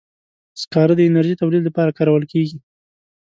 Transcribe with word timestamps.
سکاره 0.61 0.93
د 0.95 1.01
انرژي 1.09 1.35
تولید 1.41 1.63
لپاره 1.65 1.95
کارول 1.97 2.23
کېږي. 2.31 2.57